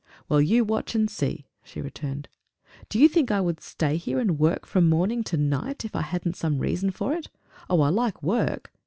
[0.27, 2.27] "Well, you watch and see!" she returned.
[2.89, 6.01] "Do you think I would stay here and work from morning to night if I
[6.01, 7.29] hadn't some reason for it?
[7.69, 8.71] Oh, I like work!"